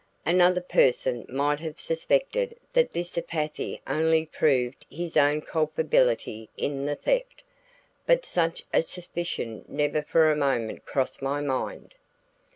[0.25, 6.95] Another person might have suspected that this apathy only proved his own culpability in the
[6.95, 7.43] theft,
[8.07, 11.93] but such a suspicion never for a moment crossed my mind.